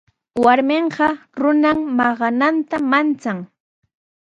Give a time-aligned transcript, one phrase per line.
[0.43, 1.07] Warmiqa
[1.39, 3.37] qusan maqananta manchan.